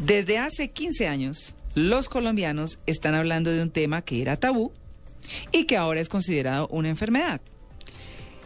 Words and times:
Desde 0.00 0.38
hace 0.38 0.70
15 0.70 1.06
años, 1.08 1.54
los 1.74 2.08
colombianos 2.08 2.78
están 2.86 3.14
hablando 3.14 3.50
de 3.50 3.62
un 3.62 3.70
tema 3.70 4.00
que 4.00 4.22
era 4.22 4.38
tabú 4.38 4.72
y 5.52 5.64
que 5.64 5.76
ahora 5.76 6.00
es 6.00 6.08
considerado 6.08 6.68
una 6.68 6.88
enfermedad. 6.88 7.42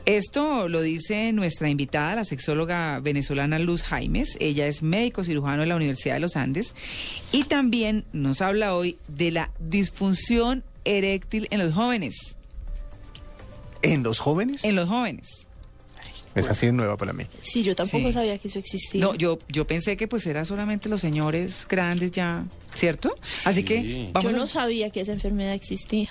Esto 0.04 0.68
lo 0.68 0.82
dice 0.82 1.32
nuestra 1.32 1.70
invitada, 1.70 2.16
la 2.16 2.24
sexóloga 2.24 2.98
venezolana 2.98 3.60
Luz 3.60 3.84
Jaimes. 3.84 4.36
Ella 4.40 4.66
es 4.66 4.82
médico 4.82 5.22
cirujano 5.22 5.62
de 5.62 5.66
la 5.66 5.76
Universidad 5.76 6.14
de 6.14 6.20
los 6.20 6.34
Andes 6.34 6.74
y 7.30 7.44
también 7.44 8.04
nos 8.12 8.42
habla 8.42 8.74
hoy 8.74 8.98
de 9.06 9.30
la 9.30 9.52
disfunción 9.60 10.64
eréctil 10.84 11.46
en 11.50 11.60
los 11.60 11.72
jóvenes. 11.72 12.36
¿En 13.80 14.02
los 14.02 14.18
jóvenes? 14.18 14.64
En 14.64 14.74
los 14.74 14.88
jóvenes. 14.88 15.46
Esa 16.34 16.54
sí 16.54 16.66
es 16.66 16.72
nueva 16.72 16.96
para 16.96 17.12
mí. 17.12 17.24
Sí, 17.42 17.62
yo 17.62 17.74
tampoco 17.76 18.06
Sí. 18.08 18.12
sabía 18.12 18.38
que 18.38 18.48
eso 18.48 18.58
existía. 18.58 19.00
No, 19.00 19.14
yo, 19.14 19.38
yo 19.48 19.66
pensé 19.66 19.96
que 19.96 20.08
pues 20.08 20.26
era 20.26 20.44
solamente 20.44 20.88
los 20.88 21.00
señores 21.00 21.66
grandes 21.68 22.10
ya, 22.10 22.44
¿cierto? 22.74 23.14
Así 23.44 23.62
que 23.64 24.10
vamos 24.12 24.32
yo 24.32 24.36
a... 24.38 24.40
no 24.40 24.46
sabía 24.46 24.90
que 24.90 25.00
esa 25.00 25.12
enfermedad 25.12 25.54
existía. 25.54 26.08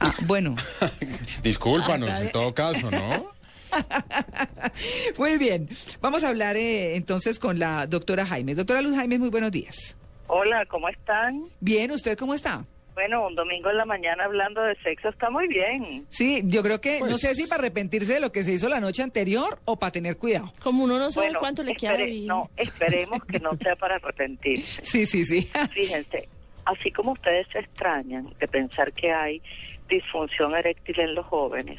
Ah, 0.00 0.14
bueno, 0.26 0.56
Discúlpanos, 1.42 2.10
en 2.10 2.30
todo 2.32 2.54
caso, 2.54 2.90
¿no? 2.90 3.30
muy 5.18 5.38
bien. 5.38 5.68
Vamos 6.00 6.24
a 6.24 6.28
hablar 6.28 6.56
eh, 6.56 6.96
entonces 6.96 7.38
con 7.38 7.58
la 7.58 7.86
doctora 7.86 8.26
Jaime. 8.26 8.54
Doctora 8.54 8.80
Luz 8.82 8.96
Jaime, 8.96 9.18
muy 9.18 9.30
buenos 9.30 9.50
días. 9.52 9.96
Hola, 10.26 10.64
¿cómo 10.66 10.88
están? 10.88 11.44
Bien, 11.60 11.90
¿usted 11.90 12.16
cómo 12.16 12.34
está? 12.34 12.64
Bueno, 13.00 13.26
un 13.28 13.34
domingo 13.34 13.70
en 13.70 13.78
la 13.78 13.86
mañana 13.86 14.24
hablando 14.26 14.60
de 14.62 14.74
sexo 14.82 15.08
está 15.08 15.30
muy 15.30 15.48
bien. 15.48 16.04
Sí, 16.10 16.42
yo 16.44 16.62
creo 16.62 16.82
que, 16.82 17.00
no 17.00 17.06
Pues- 17.06 17.20
sé 17.22 17.34
si 17.34 17.46
para 17.46 17.60
arrepentirse 17.60 18.12
de 18.12 18.20
lo 18.20 18.30
que 18.30 18.42
se 18.42 18.52
hizo 18.52 18.68
la 18.68 18.78
noche 18.78 19.02
anterior 19.02 19.58
o 19.64 19.78
para 19.78 19.90
tener 19.90 20.18
cuidado. 20.18 20.52
Como 20.62 20.84
uno 20.84 20.98
no 20.98 21.10
sabe 21.10 21.28
bueno, 21.28 21.40
cuánto 21.40 21.62
le 21.62 21.74
queda 21.76 21.92
de 21.96 22.04
espere- 22.04 22.10
vida. 22.10 22.26
no, 22.34 22.50
esperemos 22.58 23.24
que 23.24 23.40
no 23.40 23.56
sea 23.56 23.74
para 23.76 23.94
arrepentirse. 23.96 24.82
Sí, 24.84 25.06
sí, 25.06 25.24
sí. 25.24 25.48
Fíjense, 25.72 26.28
así 26.66 26.90
como 26.90 27.12
ustedes 27.12 27.46
se 27.50 27.60
extrañan 27.60 28.28
de 28.38 28.46
pensar 28.48 28.92
que 28.92 29.10
hay 29.10 29.40
disfunción 29.88 30.54
eréctil 30.54 31.00
en 31.00 31.14
los 31.14 31.24
jóvenes, 31.24 31.78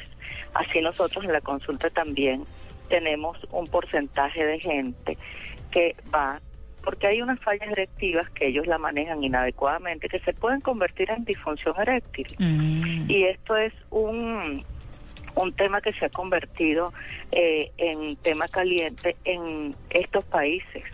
así 0.54 0.80
nosotros 0.80 1.24
en 1.24 1.32
la 1.32 1.40
consulta 1.40 1.88
también 1.90 2.42
tenemos 2.88 3.38
un 3.52 3.68
porcentaje 3.68 4.44
de 4.44 4.58
gente 4.58 5.16
que 5.70 5.94
va 6.12 6.40
porque 6.82 7.06
hay 7.06 7.22
unas 7.22 7.40
fallas 7.40 7.68
erectivas 7.70 8.28
que 8.30 8.48
ellos 8.48 8.66
la 8.66 8.78
manejan 8.78 9.22
inadecuadamente 9.22 10.08
que 10.08 10.18
se 10.20 10.32
pueden 10.32 10.60
convertir 10.60 11.10
en 11.10 11.24
disfunción 11.24 11.74
eréctil. 11.80 12.26
Mm. 12.38 13.10
Y 13.10 13.24
esto 13.24 13.56
es 13.56 13.72
un, 13.90 14.64
un 15.34 15.52
tema 15.52 15.80
que 15.80 15.92
se 15.92 16.06
ha 16.06 16.10
convertido 16.10 16.92
eh, 17.30 17.70
en 17.78 18.16
tema 18.16 18.48
caliente 18.48 19.16
en 19.24 19.74
estos 19.90 20.24
países, 20.24 20.84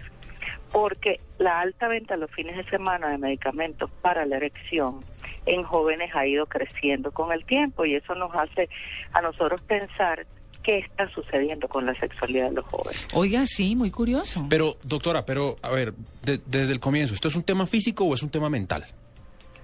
porque 0.72 1.20
la 1.38 1.60
alta 1.60 1.88
venta 1.88 2.16
los 2.16 2.30
fines 2.30 2.56
de 2.56 2.64
semana 2.64 3.08
de 3.08 3.18
medicamentos 3.18 3.90
para 4.02 4.26
la 4.26 4.36
erección 4.36 5.04
en 5.46 5.62
jóvenes 5.62 6.14
ha 6.14 6.26
ido 6.26 6.46
creciendo 6.46 7.10
con 7.10 7.32
el 7.32 7.44
tiempo 7.44 7.84
y 7.84 7.94
eso 7.94 8.14
nos 8.14 8.34
hace 8.34 8.68
a 9.12 9.22
nosotros 9.22 9.62
pensar 9.62 10.26
qué 10.68 10.80
está 10.80 11.08
sucediendo 11.08 11.66
con 11.66 11.86
la 11.86 11.94
sexualidad 11.94 12.50
de 12.50 12.56
los 12.56 12.64
jóvenes. 12.66 13.02
Oiga, 13.14 13.46
sí, 13.46 13.74
muy 13.74 13.90
curioso. 13.90 14.44
Pero, 14.50 14.76
doctora, 14.82 15.24
pero, 15.24 15.56
a 15.62 15.70
ver, 15.70 15.94
de- 16.22 16.40
desde 16.44 16.74
el 16.74 16.78
comienzo, 16.80 17.14
¿esto 17.14 17.28
es 17.28 17.36
un 17.36 17.42
tema 17.42 17.66
físico 17.66 18.04
o 18.04 18.12
es 18.12 18.22
un 18.22 18.28
tema 18.28 18.50
mental? 18.50 18.84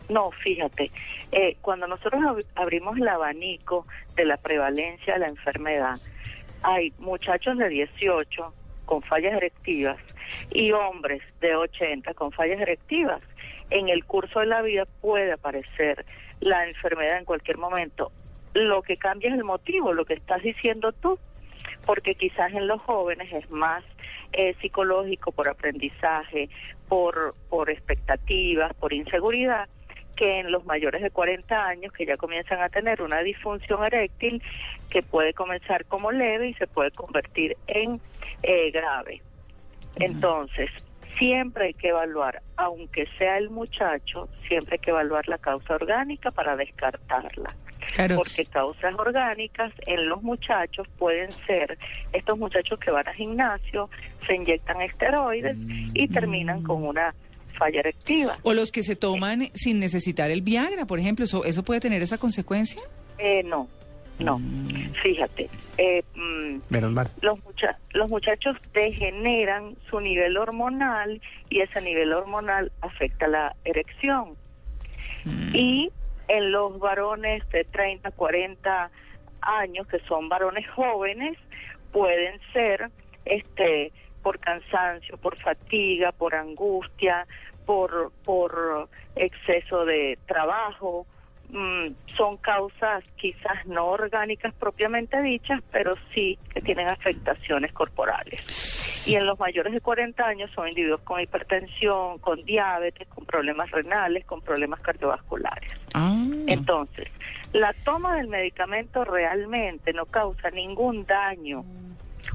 No, 0.09 0.31
fíjate, 0.31 0.91
eh, 1.31 1.59
cuando 1.61 1.87
nosotros 1.87 2.23
ab- 2.23 2.47
abrimos 2.55 2.97
el 2.97 3.07
abanico 3.07 3.87
de 4.17 4.25
la 4.25 4.39
prevalencia 4.39 5.13
de 5.13 5.19
la 5.21 5.29
enfermedad, 5.29 6.01
hay 6.63 6.91
muchachos 6.99 7.59
de 7.59 7.69
18 7.69 8.55
con 8.87 9.03
fallas 9.03 9.35
erectivas 9.35 9.99
y 10.53 10.73
hombres 10.73 11.21
de 11.43 11.55
80 11.55 12.15
con 12.15 12.33
fallas 12.33 12.63
erectivas. 12.63 13.21
En 13.69 13.91
el 13.91 14.07
curso 14.07 14.41
de 14.41 14.47
la 14.47 14.63
vida 14.63 14.87
puede 15.03 15.33
aparecer 15.33 16.07
la 16.41 16.67
enfermedad 16.67 17.19
en 17.19 17.27
cualquier 17.27 17.59
momento. 17.59 18.11
Lo 18.55 18.83
que 18.83 18.97
cambia 18.97 19.31
es 19.31 19.35
el 19.35 19.45
motivo, 19.45 19.93
lo 19.93 20.05
que 20.05 20.15
estás 20.15 20.43
diciendo 20.43 20.93
tú, 20.93 21.19
porque 21.85 22.15
quizás 22.15 22.53
en 22.53 22.69
los 22.69 22.81
jóvenes 22.83 23.33
es 23.33 23.51
más 23.51 23.85
eh, 24.33 24.55
psicológico 24.61 25.33
por 25.33 25.49
aprendizaje, 25.49 26.49
por, 26.89 27.35
por 27.51 27.69
expectativas, 27.69 28.73
por 28.75 28.93
inseguridad, 28.93 29.69
que 30.17 30.39
en 30.39 30.53
los 30.53 30.65
mayores 30.65 31.03
de 31.03 31.11
40 31.11 31.67
años 31.67 31.93
que 31.93 32.07
ya 32.07 32.17
comienzan 32.17 32.61
a 32.63 32.69
tener 32.69 33.03
una 33.03 33.21
disfunción 33.21 33.85
eréctil 33.85 34.41
que 34.89 35.03
puede 35.03 35.35
comenzar 35.35 35.85
como 35.87 36.13
leve 36.13 36.51
y 36.51 36.55
se 36.55 36.69
puede 36.69 36.93
convertir 36.93 37.57
en 37.67 38.01
eh, 38.45 38.71
grave. 38.71 39.21
Entonces, 39.97 40.71
siempre 41.19 41.67
hay 41.67 41.75
que 41.75 41.89
evaluar, 41.89 42.41
aunque 42.57 43.07
sea 43.19 43.39
el 43.39 43.51
muchacho, 43.51 44.29
siempre 44.47 44.77
hay 44.77 44.79
que 44.81 44.91
evaluar 44.91 45.29
la 45.29 45.39
causa 45.39 45.75
orgánica 45.75 46.31
para 46.31 46.57
descartarla 46.57 47.55
Claro. 47.95 48.17
porque 48.17 48.45
causas 48.47 48.95
orgánicas 48.99 49.73
en 49.87 50.09
los 50.09 50.23
muchachos 50.23 50.87
pueden 50.99 51.31
ser 51.47 51.79
estos 52.13 52.37
muchachos 52.39 52.79
que 52.81 52.91
van 52.91 53.07
al 53.07 53.15
gimnasio, 53.15 53.89
se 54.27 54.35
inyectan 54.35 54.81
esteroides 54.83 55.57
y 55.95 56.09
terminan 56.09 56.63
con 56.63 56.85
una 56.85 57.15
falla 57.57 57.81
erectiva. 57.81 58.37
O 58.43 58.53
los 58.53 58.73
que 58.73 58.83
se 58.83 58.97
toman 58.97 59.49
sin 59.55 59.79
necesitar 59.79 60.31
el 60.31 60.43
Viagra, 60.43 60.87
por 60.87 60.99
ejemplo, 60.99 61.25
¿eso, 61.25 61.45
eso 61.45 61.63
puede 61.63 61.79
tener 61.81 62.03
esa 62.03 62.19
consecuencia? 62.19 62.83
Eh, 63.19 63.45
no, 63.45 63.69
no. 64.19 64.41
Fíjate, 65.03 65.49
eh, 65.79 66.03
mm, 66.17 66.57
Menos 66.71 66.91
mal. 66.91 67.09
los, 67.23 67.43
mucha- 67.45 67.79
los 67.93 68.11
muchachos 68.11 68.57
degeneran 68.73 69.77
su 69.89 70.01
nivel 70.01 70.37
hormonal 70.37 71.21
y 71.49 71.61
ese 71.61 71.81
nivel 71.81 72.13
hormonal 72.13 72.73
afecta 72.81 73.29
la 73.29 73.55
erección. 73.65 74.35
Y 75.53 75.91
en 76.29 76.53
los 76.53 76.79
varones 76.79 77.49
de 77.51 77.65
30, 77.65 78.11
40 78.13 78.91
años, 79.41 79.87
que 79.87 79.99
son 80.01 80.29
varones 80.29 80.69
jóvenes, 80.71 81.37
pueden 81.93 82.41
ser 82.53 82.91
este 83.25 83.93
por 84.23 84.39
cansancio, 84.39 85.19
por 85.19 85.37
fatiga, 85.37 86.11
por 86.13 86.35
angustia, 86.35 87.27
por, 87.67 88.11
por 88.25 88.89
exceso 89.17 89.85
de 89.85 90.19
trabajo, 90.27 91.07
mm, 91.51 91.89
son 92.17 92.39
causas 92.39 93.05
quizás 93.17 93.67
no 93.67 93.87
orgánicas 93.87 94.55
propiamente 94.55 95.21
dichas, 95.21 95.61
pero 95.71 95.95
sí 96.15 96.39
que 96.53 96.63
tienen 96.63 96.89
afectaciones 96.89 97.73
corporales. 97.73 99.05
Y 99.07 99.17
en 99.17 99.27
los 99.27 99.39
mayores 99.39 99.75
de 99.75 99.83
40 99.83 100.27
años 100.27 100.51
son 100.55 100.69
individuos 100.69 101.03
con 101.03 101.21
hipertensión, 101.21 102.19
con 102.19 102.43
diabetes, 102.45 103.07
con 103.09 103.27
problemas 103.27 103.71
renales, 103.71 104.25
con 104.25 104.41
problemas 104.41 104.81
cardiovasculares. 104.81 105.84
Ah. 105.95 106.15
Entonces, 106.49 107.09
la 107.53 107.73
toma 107.85 108.17
del 108.17 108.29
medicamento 108.29 109.05
realmente 109.05 109.93
no 109.93 110.07
causa 110.07 110.51
ningún 110.51 111.07
daño. 111.07 111.65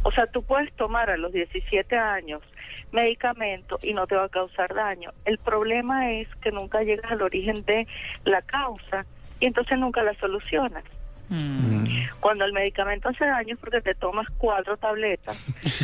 O 0.03 0.11
sea, 0.11 0.27
tú 0.27 0.43
puedes 0.43 0.71
tomar 0.73 1.09
a 1.09 1.17
los 1.17 1.33
17 1.33 1.97
años 1.97 2.41
medicamento 2.91 3.77
y 3.83 3.93
no 3.93 4.07
te 4.07 4.15
va 4.15 4.25
a 4.25 4.29
causar 4.29 4.73
daño. 4.73 5.11
El 5.25 5.37
problema 5.37 6.11
es 6.11 6.27
que 6.41 6.51
nunca 6.51 6.81
llegas 6.83 7.11
al 7.11 7.21
origen 7.21 7.63
de 7.65 7.87
la 8.25 8.41
causa 8.41 9.05
y 9.39 9.45
entonces 9.45 9.77
nunca 9.77 10.01
la 10.03 10.13
solucionas. 10.15 10.83
Mm. 11.29 11.85
Cuando 12.19 12.43
el 12.45 12.53
medicamento 12.53 13.09
hace 13.09 13.25
daño 13.25 13.53
es 13.53 13.59
porque 13.59 13.81
te 13.81 13.93
tomas 13.95 14.27
cuatro 14.37 14.75
tabletas 14.77 15.37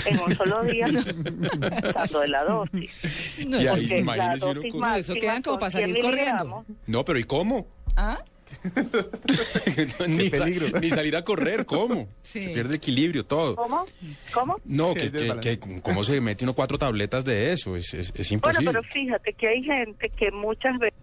en 0.05 0.19
un 0.19 0.35
solo 0.35 0.63
día, 0.63 0.85
pasando 1.93 2.19
de 2.21 2.27
la 2.27 2.43
dosis. 2.43 3.45
No, 3.47 3.61
Y 3.61 3.67
ahí, 3.67 3.87
porque- 3.87 4.03
la 4.17 4.35
dosis 4.37 4.71
con- 4.71 4.81
No, 4.81 4.95
eso 4.95 5.13
máxima 5.13 5.19
quedan 5.19 5.41
como 5.43 5.59
para 5.59 5.71
100 5.71 5.81
salir 5.89 5.99
corriendo. 6.03 6.65
No, 6.87 7.05
pero 7.05 7.19
¿y 7.19 7.23
cómo? 7.23 7.67
¿Ah? 7.95 8.17
ni, 10.07 10.29
peligro. 10.29 10.79
ni 10.79 10.89
salir 10.89 11.15
a 11.15 11.23
correr, 11.23 11.65
¿cómo? 11.65 12.07
Sí. 12.23 12.43
Se 12.47 12.53
pierde 12.53 12.75
equilibrio, 12.75 13.25
todo. 13.25 13.55
¿Cómo? 13.55 13.85
¿Cómo? 14.33 14.57
No, 14.65 14.89
Sí, 14.93 15.11
que, 15.11 15.11
que- 15.41 15.59
que- 15.59 15.81
¿cómo 15.81 16.03
se 16.03 16.19
mete 16.21 16.43
uno 16.43 16.53
cuatro 16.53 16.77
tabletas 16.77 17.23
de 17.25 17.51
eso? 17.53 17.75
Es, 17.75 17.93
es, 17.93 18.09
es 18.15 18.15
Bueno, 18.15 18.33
imposible. 18.59 18.71
pero 18.71 18.83
fíjate 18.83 19.33
que 19.33 19.47
hay 19.47 19.63
gente 19.63 20.09
que 20.09 20.31
muchas 20.31 20.77
veces 20.79 20.97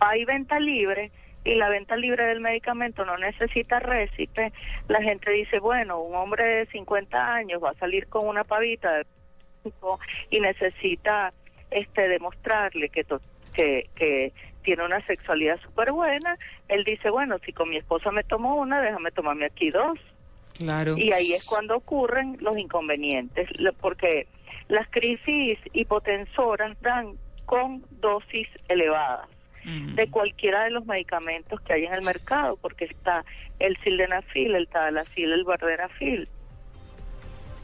hay 0.00 0.24
venta 0.26 0.58
libre 0.60 1.10
y 1.46 1.54
la 1.54 1.68
venta 1.68 1.96
libre 1.96 2.26
del 2.26 2.40
medicamento 2.40 3.04
no 3.04 3.16
necesita 3.16 3.78
récipe. 3.78 4.52
La 4.88 5.00
gente 5.02 5.30
dice, 5.30 5.58
bueno, 5.60 6.00
un 6.00 6.14
hombre 6.14 6.44
de 6.44 6.66
50 6.66 7.34
años 7.34 7.62
va 7.62 7.70
a 7.70 7.74
salir 7.74 8.08
con 8.08 8.26
una 8.26 8.44
pavita 8.44 8.92
de 8.92 9.06
y 10.30 10.40
necesita 10.40 11.32
este 11.70 12.08
demostrarle 12.08 12.88
que, 12.88 13.04
to- 13.04 13.20
que, 13.52 13.88
que 13.96 14.32
tiene 14.62 14.84
una 14.84 15.00
sexualidad 15.06 15.58
súper 15.60 15.92
buena, 15.92 16.36
él 16.68 16.84
dice, 16.84 17.10
bueno, 17.10 17.38
si 17.44 17.52
con 17.52 17.70
mi 17.70 17.76
esposa 17.76 18.10
me 18.10 18.24
tomo 18.24 18.56
una, 18.56 18.80
déjame 18.80 19.10
tomarme 19.12 19.46
aquí 19.46 19.70
dos. 19.70 19.98
Claro. 20.54 20.96
Y 20.96 21.12
ahí 21.12 21.32
es 21.32 21.44
cuando 21.44 21.76
ocurren 21.76 22.36
los 22.40 22.56
inconvenientes, 22.56 23.48
porque 23.80 24.26
las 24.68 24.88
crisis 24.88 25.58
hipotensoras 25.72 26.80
dan 26.80 27.14
con 27.44 27.84
dosis 28.00 28.48
elevadas. 28.68 29.28
De 29.66 30.08
cualquiera 30.10 30.64
de 30.64 30.70
los 30.70 30.86
medicamentos 30.86 31.60
que 31.62 31.72
hay 31.72 31.84
en 31.86 31.94
el 31.94 32.02
mercado, 32.02 32.56
porque 32.62 32.84
está 32.84 33.24
el 33.58 33.76
sildenafil, 33.82 34.54
el 34.54 34.68
tadalafil, 34.68 35.32
el 35.32 35.44
vardenafil, 35.44 36.28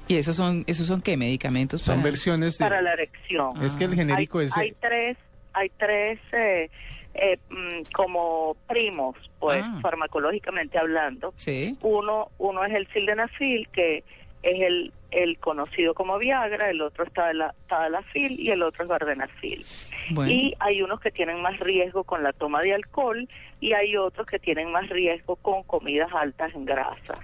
¿Y 0.09 0.17
esos 0.17 0.35
son, 0.37 0.65
esos 0.67 0.89
son 0.89 1.01
qué 1.01 1.17
medicamentos? 1.17 1.81
Son 1.81 1.97
para- 1.97 2.05
versiones 2.11 2.59
de... 2.59 2.65
para 2.65 2.83
la 2.83 2.93
erección. 2.95 3.63
Es 3.63 3.77
que 3.77 3.85
el 3.85 3.93
Ah. 3.93 3.97
genérico 3.97 4.41
hay, 4.41 4.47
es... 4.47 4.57
hay 4.57 4.73
tres, 4.81 5.17
hay 5.55 5.69
tres 5.79 6.19
eh, 6.33 6.71
eh, 7.15 7.39
mm, 7.49 7.83
como 7.95 8.57
primos, 8.69 9.17
pues, 9.39 9.63
Ah. 9.65 9.79
farmacológicamente 9.81 10.77
hablando. 10.77 11.33
Sí. 11.37 11.79
Uno, 11.83 12.29
uno 12.39 12.65
es 12.65 12.75
el 12.75 12.87
sildenafil, 12.89 13.69
que 13.69 14.03
es 14.43 14.61
el, 14.61 14.93
el 15.13 15.39
conocido 15.39 15.95
como 15.95 16.19
Viagra, 16.19 16.71
el 16.71 16.81
otro 16.83 17.05
es 17.05 17.13
tadala- 17.13 17.55
tadalafil 17.69 18.41
y 18.41 18.51
el 18.51 18.63
otro 18.63 18.83
es 18.83 18.89
vardenafil. 18.89 19.65
Bueno. 20.11 20.33
Y 20.33 20.55
hay 20.59 20.83
unos 20.83 21.01
que 21.01 21.11
tienen 21.11 21.41
más 21.43 21.59
riesgo 21.61 22.05
con 22.05 22.23
la 22.23 22.33
toma 22.33 22.61
de 22.63 22.75
alcohol 22.75 23.29
y 23.61 23.73
hay 23.73 23.97
otros 23.97 24.27
que 24.27 24.39
tienen 24.39 24.73
más 24.73 24.89
riesgo 24.89 25.37
con 25.37 25.63
comidas 25.63 26.13
altas 26.13 26.53
en 26.55 26.65
grasas, 26.65 27.21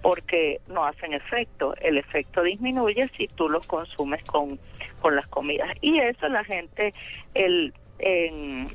porque 0.00 0.60
no 0.66 0.84
hacen 0.86 1.12
efecto. 1.12 1.74
El 1.80 1.98
efecto 1.98 2.42
disminuye 2.42 3.10
si 3.16 3.28
tú 3.28 3.50
los 3.50 3.66
consumes 3.66 4.24
con, 4.24 4.58
con 5.00 5.14
las 5.14 5.26
comidas. 5.28 5.68
Y 5.82 5.98
eso 5.98 6.28
la 6.28 6.44
gente, 6.44 6.94
el, 7.34 7.74
en, 7.98 8.68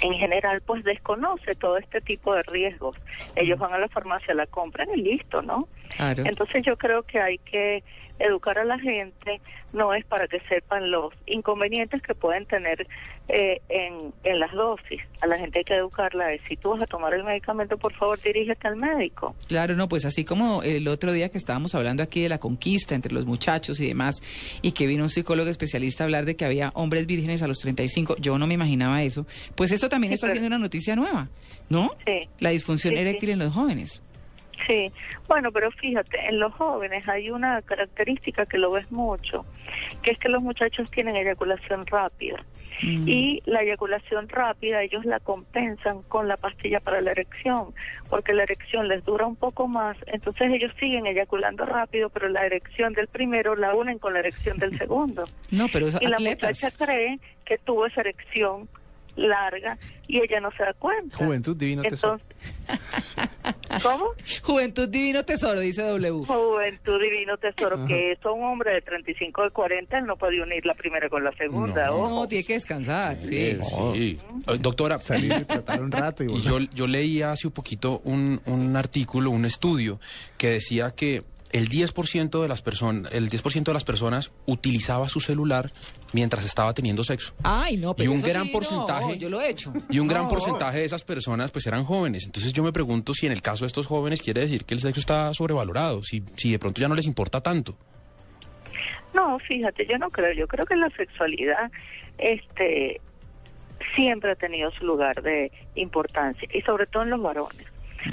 en 0.00 0.14
general, 0.14 0.62
pues 0.62 0.82
desconoce 0.84 1.54
todo 1.56 1.76
este 1.76 2.00
tipo 2.00 2.34
de 2.34 2.42
riesgos. 2.44 2.96
Ellos 3.36 3.58
van 3.58 3.74
a 3.74 3.78
la 3.78 3.88
farmacia, 3.88 4.32
la 4.32 4.46
compran 4.46 4.88
y 4.94 5.02
listo, 5.02 5.42
¿no? 5.42 5.68
Claro. 5.96 6.24
Entonces 6.26 6.62
yo 6.66 6.76
creo 6.76 7.02
que 7.02 7.18
hay 7.20 7.38
que 7.38 7.82
educar 8.20 8.58
a 8.58 8.64
la 8.64 8.80
gente, 8.80 9.40
no 9.72 9.94
es 9.94 10.04
para 10.04 10.26
que 10.26 10.40
sepan 10.48 10.90
los 10.90 11.14
inconvenientes 11.26 12.02
que 12.02 12.16
pueden 12.16 12.46
tener 12.46 12.84
eh, 13.28 13.60
en, 13.68 14.12
en 14.24 14.40
las 14.40 14.50
dosis. 14.52 15.00
A 15.20 15.28
la 15.28 15.38
gente 15.38 15.60
hay 15.60 15.64
que 15.64 15.74
educarla 15.76 16.26
de 16.26 16.40
si 16.48 16.56
tú 16.56 16.70
vas 16.70 16.82
a 16.82 16.86
tomar 16.86 17.14
el 17.14 17.22
medicamento, 17.22 17.76
por 17.78 17.92
favor 17.94 18.18
dirígete 18.20 18.66
al 18.66 18.74
médico. 18.74 19.36
Claro, 19.46 19.76
no, 19.76 19.88
pues 19.88 20.04
así 20.04 20.24
como 20.24 20.64
el 20.64 20.88
otro 20.88 21.12
día 21.12 21.28
que 21.28 21.38
estábamos 21.38 21.76
hablando 21.76 22.02
aquí 22.02 22.20
de 22.22 22.28
la 22.28 22.38
conquista 22.38 22.96
entre 22.96 23.12
los 23.12 23.24
muchachos 23.24 23.78
y 23.80 23.86
demás, 23.86 24.16
y 24.62 24.72
que 24.72 24.88
vino 24.88 25.04
un 25.04 25.10
psicólogo 25.10 25.48
especialista 25.48 26.02
a 26.02 26.06
hablar 26.06 26.24
de 26.24 26.34
que 26.34 26.44
había 26.44 26.70
hombres 26.74 27.06
vírgenes 27.06 27.42
a 27.42 27.46
los 27.46 27.58
35, 27.58 28.16
yo 28.18 28.36
no 28.36 28.48
me 28.48 28.54
imaginaba 28.54 29.04
eso, 29.04 29.26
pues 29.54 29.70
esto 29.70 29.88
también 29.88 30.10
Sí, 30.10 30.14
está 30.14 30.26
pero- 30.26 30.40
siendo 30.40 30.56
una 30.56 30.58
noticia 30.64 30.96
nueva, 30.96 31.28
¿no? 31.68 31.92
Sí. 32.04 32.28
La 32.40 32.50
disfunción 32.50 32.94
Sí, 32.94 33.00
eréctil 33.00 33.30
en 33.30 33.38
los 33.38 33.54
jóvenes. 33.54 34.02
Sí, 34.66 34.92
bueno, 35.26 35.52
pero 35.52 35.70
fíjate, 35.70 36.18
en 36.28 36.40
los 36.40 36.52
jóvenes 36.54 37.08
hay 37.08 37.30
una 37.30 37.62
característica 37.62 38.46
que 38.46 38.58
lo 38.58 38.70
ves 38.72 38.90
mucho, 38.90 39.44
que 40.02 40.10
es 40.10 40.18
que 40.18 40.28
los 40.28 40.42
muchachos 40.42 40.90
tienen 40.90 41.16
eyaculación 41.16 41.86
rápida. 41.86 42.44
Mm. 42.82 43.08
Y 43.08 43.42
la 43.46 43.62
eyaculación 43.62 44.28
rápida 44.28 44.82
ellos 44.82 45.04
la 45.04 45.18
compensan 45.20 46.02
con 46.02 46.28
la 46.28 46.36
pastilla 46.36 46.80
para 46.80 47.00
la 47.00 47.10
erección, 47.10 47.74
porque 48.08 48.32
la 48.32 48.44
erección 48.44 48.88
les 48.88 49.04
dura 49.04 49.26
un 49.26 49.36
poco 49.36 49.66
más, 49.66 49.96
entonces 50.06 50.52
ellos 50.52 50.72
siguen 50.78 51.06
eyaculando 51.06 51.66
rápido, 51.66 52.08
pero 52.08 52.28
la 52.28 52.46
erección 52.46 52.92
del 52.92 53.08
primero 53.08 53.56
la 53.56 53.74
unen 53.74 53.98
con 53.98 54.12
la 54.12 54.20
erección 54.20 54.58
del 54.58 54.78
segundo. 54.78 55.24
No, 55.50 55.66
pero 55.72 55.88
Y 56.00 56.06
la 56.06 56.18
muchacha 56.18 56.70
cree 56.70 57.18
que 57.44 57.58
tuvo 57.58 57.86
esa 57.86 58.00
erección 58.02 58.68
larga 59.18 59.76
y 60.06 60.18
ella 60.18 60.40
no 60.40 60.50
se 60.52 60.62
da 60.62 60.72
cuenta. 60.74 61.16
Juventud 61.18 61.56
divino 61.56 61.82
tesoro. 61.82 62.20
¿cómo? 63.82 64.06
Juventud 64.42 64.88
divino 64.88 65.24
tesoro, 65.24 65.60
dice 65.60 65.82
W. 65.82 66.24
Juventud 66.26 67.00
divino 67.00 67.36
tesoro, 67.36 67.84
que 67.86 68.12
es 68.12 68.18
un 68.24 68.42
hombre 68.44 68.74
de 68.74 68.82
35 68.82 69.42
de 69.44 69.50
40, 69.50 69.98
él 69.98 70.06
no 70.06 70.16
puede 70.16 70.40
unir 70.42 70.64
la 70.64 70.74
primera 70.74 71.08
con 71.08 71.24
la 71.24 71.32
segunda. 71.32 71.86
No. 71.86 71.96
ojo. 71.96 72.08
No, 72.10 72.28
tiene 72.28 72.44
que 72.44 72.54
descansar, 72.54 73.18
sí. 73.22 73.58
Sí. 73.92 74.18
Eh, 74.46 74.58
Doctora, 74.60 74.98
Salir 74.98 75.32
y 75.40 75.44
tratar 75.44 75.82
un 75.82 75.92
rato 75.92 76.24
y 76.24 76.40
yo, 76.42 76.58
yo 76.74 76.86
leí 76.86 77.22
hace 77.22 77.46
un 77.46 77.52
poquito 77.52 78.00
un, 78.04 78.40
un 78.46 78.76
artículo, 78.76 79.30
un 79.30 79.44
estudio 79.44 80.00
que 80.36 80.50
decía 80.50 80.92
que 80.92 81.22
el 81.52 81.68
10% 81.68 82.42
de 82.42 82.48
las 82.48 82.62
personas, 82.62 83.12
el 83.12 83.28
10% 83.30 83.62
de 83.64 83.72
las 83.72 83.84
personas 83.84 84.30
utilizaba 84.46 85.08
su 85.08 85.20
celular 85.20 85.70
mientras 86.12 86.44
estaba 86.44 86.72
teniendo 86.74 87.04
sexo. 87.04 87.34
Ay, 87.42 87.76
no, 87.76 87.94
pero 87.94 88.10
Y 88.10 88.14
un 88.14 88.18
eso 88.18 88.28
gran 88.28 88.44
sí, 88.46 88.52
porcentaje- 88.52 89.08
no, 89.08 89.14
yo 89.14 89.28
lo 89.30 89.40
he 89.40 89.50
hecho. 89.50 89.72
Y 89.90 89.98
un 89.98 90.08
gran 90.08 90.28
porcentaje 90.28 90.78
de 90.78 90.84
esas 90.84 91.02
personas 91.04 91.50
pues 91.50 91.66
eran 91.66 91.84
jóvenes. 91.84 92.26
Entonces 92.26 92.52
yo 92.52 92.62
me 92.62 92.72
pregunto 92.72 93.14
si 93.14 93.26
en 93.26 93.32
el 93.32 93.42
caso 93.42 93.64
de 93.64 93.68
estos 93.68 93.86
jóvenes 93.86 94.20
quiere 94.22 94.42
decir 94.42 94.64
que 94.64 94.74
el 94.74 94.80
sexo 94.80 95.00
está 95.00 95.32
sobrevalorado, 95.34 96.02
si, 96.02 96.22
si 96.36 96.50
de 96.52 96.58
pronto 96.58 96.80
ya 96.80 96.88
no 96.88 96.94
les 96.94 97.06
importa 97.06 97.40
tanto. 97.40 97.76
No, 99.14 99.38
fíjate, 99.38 99.86
yo 99.86 99.98
no 99.98 100.10
creo. 100.10 100.32
Yo 100.34 100.46
creo 100.46 100.66
que 100.66 100.76
la 100.76 100.90
sexualidad, 100.90 101.70
este, 102.18 103.00
siempre 103.94 104.32
ha 104.32 104.36
tenido 104.36 104.70
su 104.72 104.84
lugar 104.84 105.22
de 105.22 105.50
importancia 105.76 106.48
y 106.52 106.60
sobre 106.62 106.86
todo 106.86 107.04
en 107.04 107.10
los 107.10 107.22
varones. 107.22 107.66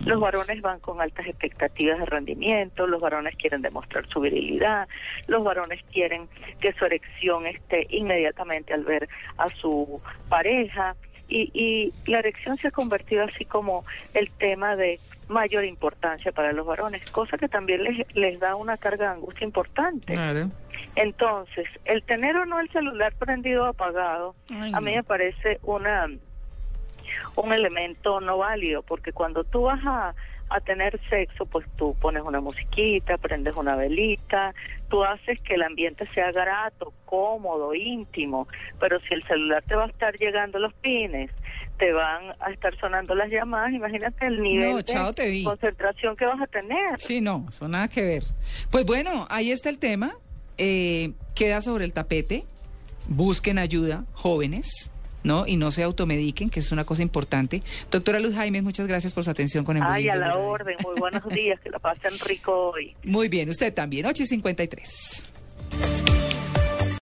Los 0.06 0.20
varones 0.20 0.62
van 0.62 0.80
con 0.80 1.02
altas 1.02 1.28
expectativas 1.28 2.00
de 2.00 2.06
rendimiento, 2.06 2.88
los 2.88 3.02
varones 3.02 3.36
quieren 3.36 3.62
demostrar 3.62 4.08
su 4.08 4.20
virilidad, 4.20 4.88
los 5.28 5.44
varones 5.44 5.82
quieren 5.92 6.28
que 6.60 6.74
su 6.74 6.86
erección 6.86 7.46
esté 7.46 7.88
inmediatamente 7.90 8.74
al 8.74 8.84
ver 8.84 9.08
a 9.38 9.50
su 9.56 10.02
pareja 10.30 10.96
y, 11.28 11.52
y 11.54 12.12
la 12.12 12.20
erección 12.20 12.58
se 12.58 12.68
ha 12.68 12.72
convertido 12.72 13.24
así 13.24 13.46
como 13.46 13.84
el 14.14 14.30
tema 14.32 14.76
de 14.76 15.00
mayor 15.28 15.66
importancia 15.66 16.32
para 16.32 16.54
los 16.54 16.66
varones, 16.66 17.10
cosa 17.10 17.38
que 17.38 17.48
también 17.48 17.84
les, 17.84 18.16
les 18.16 18.40
da 18.40 18.56
una 18.56 18.78
carga 18.78 19.08
de 19.08 19.14
angustia 19.16 19.46
importante. 19.46 20.14
Claro. 20.14 20.52
Entonces, 20.96 21.68
el 21.86 22.04
tener 22.04 22.36
o 22.38 22.46
no 22.46 22.60
el 22.60 22.70
celular 22.70 23.14
prendido 23.18 23.64
o 23.64 23.68
apagado, 23.68 24.36
Ay, 24.52 24.72
a 24.74 24.82
mí 24.82 24.94
me 24.96 25.04
parece 25.04 25.60
una 25.64 26.08
un 27.35 27.53
elemento 27.53 28.19
no 28.21 28.38
válido, 28.38 28.81
porque 28.83 29.12
cuando 29.12 29.44
tú 29.44 29.63
vas 29.63 29.79
a, 29.85 30.15
a 30.50 30.59
tener 30.62 31.00
sexo, 31.09 31.45
pues 31.45 31.65
tú 31.77 31.95
pones 32.00 32.23
una 32.23 32.39
musiquita, 32.41 33.17
prendes 33.17 33.56
una 33.56 33.75
velita, 33.75 34.53
tú 34.89 35.03
haces 35.03 35.39
que 35.41 35.56
el 35.56 35.63
ambiente 35.63 36.07
sea 36.13 36.31
grato, 36.31 36.94
cómodo, 37.06 37.73
íntimo, 37.73 38.47
pero 38.79 39.00
si 39.01 39.13
el 39.13 39.23
celular 39.23 39.63
te 39.67 39.75
va 39.75 39.85
a 39.85 39.88
estar 39.88 40.15
llegando 40.17 40.60
los 40.60 40.74
pines, 40.75 41.31
te 41.77 41.91
van 41.91 42.34
a 42.39 42.51
estar 42.51 42.77
sonando 42.79 43.15
las 43.15 43.29
llamadas, 43.29 43.74
imagínate 43.74 44.27
el 44.27 44.41
nivel 44.41 44.72
No, 44.75 44.81
chao, 44.81 45.13
te 45.13 45.29
vi. 45.29 45.39
de 45.39 45.43
concentración 45.45 46.15
que 46.15 46.25
vas 46.25 46.39
a 46.41 46.48
tener. 46.48 47.00
Sí, 47.01 47.19
no, 47.22 47.45
eso 47.50 47.67
nada 47.67 47.88
que 47.89 48.01
ver. 48.03 48.24
Pues 48.72 48.86
bueno, 48.86 49.27
ahí 49.29 49.51
está 49.51 49.69
el 49.69 49.77
tema. 49.79 50.13
Eh, 50.57 51.12
queda 51.34 51.60
sobre 51.60 51.84
el 51.84 51.91
tapete. 51.91 52.45
Busquen 53.07 53.57
ayuda, 53.60 54.05
jóvenes, 54.13 54.89
¿no? 55.25 55.46
Y 55.48 55.58
no 55.58 55.72
se 55.72 55.84
automediquen, 55.84 56.50
que 56.50 56.62
es 56.62 56.72
una 56.72 56.86
cosa 56.86 57.01
importante. 57.01 57.62
Doctora 57.91 58.20
Luz 58.20 58.36
Jaime, 58.36 58.62
muchas 58.62 58.88
gracias 58.88 59.12
por 59.12 59.24
su 59.24 59.29
atención 59.29 59.65
con 59.65 59.75
el 59.75 59.84
Ay, 59.84 60.08
a 60.08 60.15
la 60.15 60.38
orden, 60.38 60.77
muy 60.84 60.96
buenos 60.98 61.27
días, 61.29 61.60
que 61.60 61.70
la 61.70 61.79
pasen 61.79 62.17
rico 62.20 62.72
hoy. 62.72 62.96
Muy 63.03 63.27
bien, 63.27 63.50
usted 63.50 63.74
también, 63.74 64.05
8 64.05 64.24
y 64.24 64.25
53. 64.27 65.35